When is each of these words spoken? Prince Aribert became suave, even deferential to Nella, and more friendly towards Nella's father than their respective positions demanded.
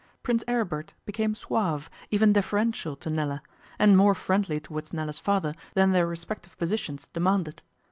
Prince 0.23 0.43
Aribert 0.47 0.95
became 1.05 1.35
suave, 1.35 1.87
even 2.09 2.33
deferential 2.33 2.95
to 2.95 3.07
Nella, 3.11 3.43
and 3.77 3.95
more 3.95 4.15
friendly 4.15 4.59
towards 4.59 4.91
Nella's 4.91 5.19
father 5.19 5.53
than 5.75 5.91
their 5.91 6.07
respective 6.07 6.57
positions 6.57 7.05
demanded. 7.13 7.61